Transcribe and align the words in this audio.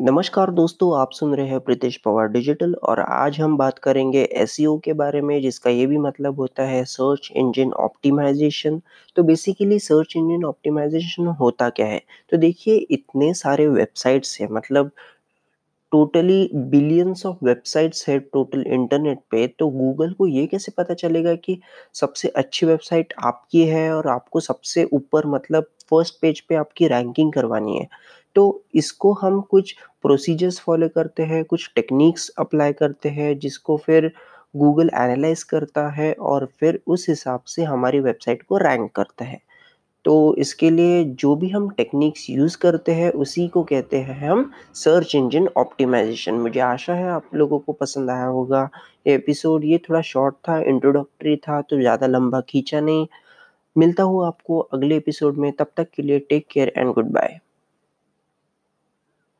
नमस्कार 0.00 0.50
दोस्तों, 0.50 1.00
आप 1.00 1.10
सुन 1.12 1.34
रहे 1.34 1.46
हैं 1.46 1.58
प्रीतेश 1.60 1.96
पवार 1.96 2.28
डिजिटल 2.28 2.74
और 2.82 3.00
आज 3.00 3.40
हम 3.40 3.56
बात 3.56 3.78
करेंगे 3.78 4.22
एस 4.34 4.56
के 4.84 4.92
बारे 4.92 5.20
में 5.20 5.40
जिसका 5.42 5.70
ये 5.70 5.86
भी 5.86 5.98
मतलब 5.98 6.38
होता 6.40 6.62
है 6.62 6.84
सर्च 6.84 7.28
इंजन 7.36 7.72
ऑप्टिमाइज़ेशन। 7.78 8.80
तो 9.16 9.22
बेसिकली 9.22 9.78
सर्च 9.78 10.16
इंजन 10.16 10.44
ऑप्टिमाइज़ेशन 10.44 11.26
होता 11.40 11.68
क्या 11.70 11.86
है? 11.86 12.00
तो 12.30 12.36
देखिए 12.36 12.76
इतने 12.90 13.32
सारे 13.34 13.66
वेबसाइट्स 13.68 14.40
हैं 14.40 14.48
मतलब 14.50 14.90
टोटली 15.92 16.48
बिलियंस 16.70 17.24
ऑफ़ 17.26 17.44
वेबसाइट्स 17.44 18.08
है 18.08 18.18
टोटल 18.20 18.62
इंटरनेट 18.68 19.18
पे, 19.30 19.46
तो 19.48 19.68
गूगल 19.70 20.12
को 20.12 20.26
ये 20.26 20.46
कैसे 20.46 20.72
पता 20.76 20.94
चलेगा 20.94 21.34
कि 21.36 21.58
सबसे 21.94 22.28
अच्छी 22.36 22.66
वेबसाइट 22.66 23.12
आपकी 23.24 23.64
है 23.68 23.90
और 23.94 24.08
आपको 24.08 24.40
सबसे 24.40 24.84
ऊपर 24.92 25.26
मतलब 25.28 25.66
फ़र्स्ट 25.90 26.20
पेज 26.20 26.40
पे 26.42 26.54
आपकी 26.56 26.86
रैंकिंग 26.88 27.32
करवानी 27.32 27.76
है। 27.78 27.88
तो 28.36 28.44
इसको 28.74 29.12
हम 29.14 29.40
कुछ 29.50 29.74
प्रोसीजर्स 30.02 30.60
फॉलो 30.60 30.88
करते 30.88 31.22
हैं, 31.24 31.44
कुछ 31.44 31.70
टेक्निक्स 31.76 32.28
अप्लाई 32.38 32.72
करते 32.74 33.08
हैं 33.10 33.38
जिसको 33.38 33.76
फिर 33.78 34.12
गूगल 34.54 34.90
एनालाइज़ 34.96 35.44
करता 35.46 35.88
है 35.92 36.12
और 36.30 36.46
फिर 36.60 36.80
उस 36.86 37.08
हिसाब 37.08 37.42
से 37.46 37.64
हमारी 37.64 38.00
वेबसाइट 38.00 38.42
को 38.42 38.56
रैंक 38.58 38.90
करता 38.92 39.24
है। 39.24 39.40
तो 40.04 40.34
इसके 40.38 40.70
लिए 40.70 41.02
जो 41.14 41.34
भी 41.36 41.48
हम 41.48 41.68
टेक्निक्स 41.70 42.28
यूज़ 42.30 42.56
करते 42.58 42.92
हैं 42.92 43.10
उसी 43.14 43.46
को 43.48 43.62
कहते 43.64 43.96
हैं 43.98 44.18
हम 44.20 44.50
सर्च 44.74 45.14
इंजन 45.14 45.48
ऑप्टिमाइज़ेशन। 45.56 46.34
मुझे 46.36 46.60
आशा 46.60 46.94
है 46.94 47.10
आप 47.10 47.34
लोगों 47.34 47.58
को 47.58 47.72
पसंद 47.72 48.10
आया 48.10 48.24
होगा। 48.26 48.68
ये 49.06 49.14
एपिसोड 49.14 49.64
ये 49.64 49.78
थोड़ा 49.88 50.00
शॉर्ट 50.02 50.34
था, 50.48 50.58
इंट्रोडक्टरी 50.60 51.36
था 51.38 51.60
तो 51.62 51.80
ज़्यादा 51.80 52.06
लंबा 52.06 52.40
खींचा 52.48 52.80
नहीं। 52.80 53.06
मिलता 53.76 54.02
हूँ 54.02 54.26
आपको 54.26 54.58
अगले 54.58 54.96
एपिसोड 54.96 55.36
में, 55.36 55.52
तब 55.52 55.72
तक 55.76 55.90
के 55.94 56.02
लिए 56.02 56.18
take 56.20 56.46
care 56.52 56.72
and 56.76 56.92
good 56.94 57.10
bye. 57.10 57.38